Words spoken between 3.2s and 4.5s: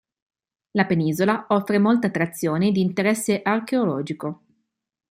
archeologico.